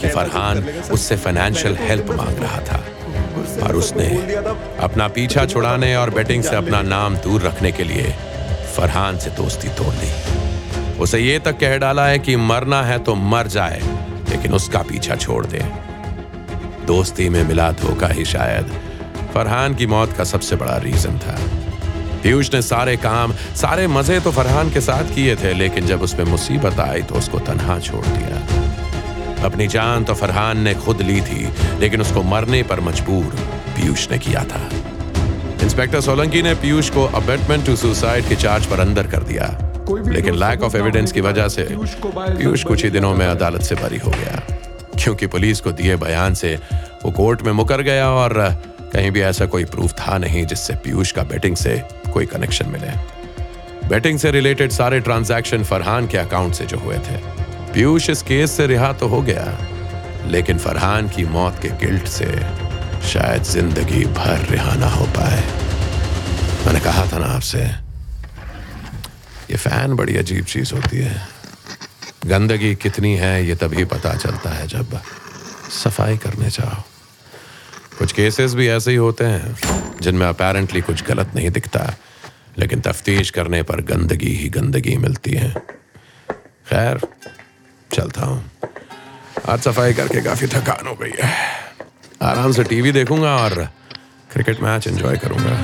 कि 0.00 0.08
फरहान 0.08 0.64
उससे 0.92 1.16
फाइनेंशियल 1.16 1.76
हेल्प 1.80 2.10
मांग 2.10 2.42
रहा 2.42 2.60
था 2.62 2.82
और 3.66 3.76
उसने 3.76 4.08
अपना 4.80 5.08
पीछा 5.08 5.46
छुड़ाने 5.46 5.94
और 5.96 6.10
बेटिंग 6.10 6.42
से 6.44 6.56
अपना 6.56 6.82
नाम 6.82 7.16
दूर 7.24 7.42
रखने 7.42 7.72
के 7.72 7.84
लिए 7.84 8.14
फरहान 8.76 9.18
से 9.18 9.30
दोस्ती 9.36 9.68
तोड़ 9.78 9.94
ली 9.94 10.29
उसे 11.00 11.18
ये 11.18 11.38
तक 11.38 11.58
कह 11.58 11.76
डाला 11.78 12.06
है 12.06 12.18
कि 12.18 12.36
मरना 12.36 12.82
है 12.82 12.98
तो 12.98 13.14
मर 13.14 13.46
जाए, 13.46 13.80
लेकिन 14.30 14.52
उसका 14.52 14.82
पीछा 14.82 15.16
छोड़ 15.16 15.44
दे। 15.46 15.64
दोस्ती 16.86 17.28
में 17.28 17.42
मिला 17.44 17.70
धोखा 17.72 18.08
ही 18.08 18.24
शायद। 18.24 18.72
फरहान 19.34 19.74
की 19.74 19.86
मौत 19.86 20.12
का 20.12 20.24
सबसे 20.24 20.56
बड़ा 20.56 20.76
रीजन 20.76 21.18
था। 21.18 21.38
पीयूष 22.22 22.52
ने 22.54 22.60
सारे 22.62 22.96
काम, 22.96 23.32
सारे 23.56 23.86
मज़े 23.86 24.18
तो 24.20 24.30
फरहान 24.30 24.70
के 24.70 24.80
साथ 24.80 25.14
किए 25.14 25.36
थे, 25.36 25.52
लेकिन 25.54 25.86
जब 25.86 26.02
उसमें 26.02 26.24
मुसीबत 26.24 26.80
आई 26.80 27.02
तो 27.02 27.14
उसको 27.14 27.38
तनहा 27.38 27.78
छोड़ 27.78 28.04
दिया। 28.06 29.44
अपनी 29.44 29.66
जान 29.66 30.04
तो 30.04 30.14
फरहान 30.14 30.60
ने 30.60 30.74
खुद 30.74 31.02
ली 31.02 31.20
थी, 31.20 31.48
लेकिन 31.80 32.00
उसको 32.00 32.22
मरने 32.22 32.62
पर 32.62 32.80
मजबूर 32.80 33.36
पीयूष 33.76 34.10
ने 34.10 34.18
किया 34.18 34.44
था। 34.44 34.68
इंस्पेक्टर 35.62 36.00
सोलंकी 36.00 36.42
ने 36.42 36.54
पीयूष 36.54 36.90
को 36.90 37.04
अबेटमेंट 37.04 37.66
टू 37.66 37.76
सुसाइड 37.76 38.28
के 38.28 38.36
चार्ज 38.36 38.66
पर 38.66 38.80
अंदर 38.80 39.06
कर 39.06 39.22
दिया। 39.22 39.69
लेकिन 40.08 40.34
लैक 40.34 40.62
ऑफ़ 40.62 40.76
एविडेंस 40.76 41.12
की 41.12 41.20
वजह 41.20 41.48
से 41.48 41.66
पीयूष 41.70 42.64
कुछ 42.64 42.84
ही 42.84 42.90
दिनों 42.90 43.14
में 43.14 43.26
अदालत 43.26 43.62
से 43.62 43.74
बरी 43.74 43.98
हो 43.98 44.10
गया। 44.10 44.42
क्योंकि 44.94 45.26
पुलिस 45.26 45.60
को 45.60 45.72
दिए 45.72 45.96
बयान 45.96 46.34
से 46.34 46.54
वो 47.04 47.10
कोर्ट 47.10 47.42
में 47.42 47.52
मुकर 47.52 47.82
गया 47.82 48.08
और 48.10 48.34
कहीं 48.92 49.10
भी 49.10 49.20
ऐसा 49.20 49.46
कोई 49.46 49.64
प्रूफ 49.64 49.92
था 49.92 50.18
नहीं 50.18 50.44
जिससे 50.46 50.74
पीयूष 50.74 51.12
का 51.12 51.22
बेटिंग 51.22 51.56
से 51.56 51.82
कोई 52.12 52.26
कनेक्शन 52.26 52.68
मिले। 52.68 52.90
बेटिंग 53.88 54.18
से 54.18 54.30
रिलेटेड 54.30 54.72
सारे 54.72 55.00
ट्रांजैक्शन 55.00 55.64
फरहान 55.64 56.06
के 56.06 56.18
अकाउंट 56.18 56.54
से 56.54 56.66
जो 56.66 56.78
हुए 56.78 56.98
थे। 56.98 57.16
पीयूष 57.72 58.10
इस 58.10 58.22
केस 58.22 58.52
से 58.52 58.66
रिहा 58.66 58.92
तो 58.92 59.08
हो 59.08 59.20
गया 59.22 59.46
लेकिन 60.26 60.58
फरहान 60.58 61.08
की 61.08 61.24
मौत 61.26 61.58
के 61.62 61.68
गिल्ट 61.86 62.06
से 62.08 62.26
शायद 63.08 63.42
ज़िंदगी 63.42 64.04
भर 64.14 64.46
रिहा 64.50 64.74
ना 64.74 64.88
हो 64.88 65.04
पाए। 65.16 65.42
मैंने 66.66 66.80
कहा 66.80 67.06
था 67.12 67.18
ना 67.18 67.26
आपसे 67.26 67.64
ये 69.50 69.56
फ़ैन 69.56 69.94
बड़ी 69.94 70.16
अजीब 70.16 70.44
चीज़ 70.44 70.74
होती 70.74 70.96
है। 70.96 71.28
गंदगी 72.26 72.74
कितनी 72.74 73.14
है, 73.16 73.46
ये 73.46 73.54
तभी 73.54 73.84
पता 73.84 74.14
चलता 74.14 74.50
है 74.50 74.66
जब 74.66 75.00
सफ़ाई 75.84 76.16
करने 76.16 76.50
जाओ। 76.50 76.82
कुछ 77.98 78.12
केसेस 78.12 78.54
भी 78.54 78.68
ऐसे 78.68 78.90
ही 78.90 78.96
होते 78.96 79.24
हैं, 79.24 79.56
जिनमें 80.00 80.26
अपेरेंटली 80.26 80.80
कुछ 80.80 81.04
गलत 81.04 81.32
नहीं 81.34 81.50
दिखता, 81.50 81.94
लेकिन 82.58 82.80
तफ्तीश 82.80 83.30
करने 83.30 83.62
पर 83.62 83.80
गंदगी 83.80 84.34
ही 84.34 84.48
गंदगी 84.48 84.96
मिलती 84.96 85.30
है। 85.30 85.50
खैर, 86.68 87.00
चलता 87.94 88.26
हूँ। 88.26 88.50
आज 89.48 89.60
सफ़ाई 89.60 89.94
करके 89.94 90.20
काफ़ी 90.20 90.46
थकान 90.46 90.86
हो 90.86 90.94
गई 90.94 91.12
है। 91.22 91.34
आराम 92.22 92.52
से 92.52 92.64
टीवी 92.64 92.92
देखूँगा 92.92 93.36
और 93.36 93.64
क्रिकेट 94.32 94.62
मैच 94.62 94.86
एंजॉय 94.86 95.16
करूँगा। 95.16 95.58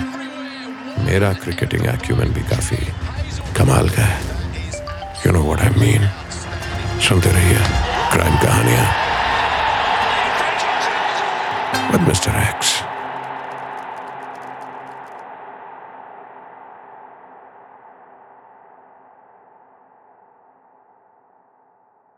मेरा 1.05 1.33
क्रिकेटिंग 1.33 1.87
एक्यूमेंट 1.87 2.35
भी 2.35 2.41
काफ़ी 2.41 2.77
कमाल 3.57 3.89
का 3.89 4.03
है 4.03 4.21
you 5.27 5.33
know 5.33 5.43
what 5.43 5.61
I 5.61 5.81
mean 5.81 6.09
सुनते 7.09 7.31
रहिए 7.39 7.59
क्राइम 8.13 8.37
कहानियाँ 8.45 8.87
with 11.91 12.01
Mr. 12.03 12.33
X. 12.35 12.76